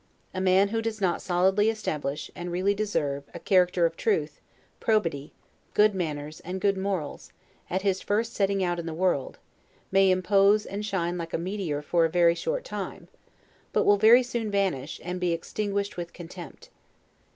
A 0.33 0.41
man 0.41 0.69
who 0.69 0.81
does 0.81 0.99
not 0.99 1.21
solidly 1.21 1.69
establish, 1.69 2.31
and 2.35 2.51
really 2.51 2.73
deserve, 2.73 3.23
a 3.35 3.39
character 3.39 3.85
of 3.85 3.95
truth, 3.95 4.41
probity, 4.79 5.31
good 5.75 5.93
manners, 5.93 6.39
and 6.39 6.59
good 6.59 6.75
morals, 6.75 7.31
at 7.69 7.83
his 7.83 8.01
first 8.01 8.33
setting 8.33 8.63
out 8.63 8.79
in 8.79 8.87
the 8.87 8.95
world, 8.95 9.37
may 9.91 10.09
impose, 10.09 10.65
and 10.65 10.83
shine 10.83 11.19
like 11.19 11.35
a 11.35 11.37
meteor 11.37 11.83
for 11.83 12.03
a 12.03 12.09
very 12.09 12.33
short 12.33 12.65
time, 12.65 13.09
but 13.73 13.83
will 13.83 13.97
very 13.97 14.23
soon 14.23 14.49
vanish, 14.49 14.99
and 15.03 15.19
be 15.19 15.33
extinguished 15.33 15.97
with 15.97 16.13
contempt. 16.13 16.71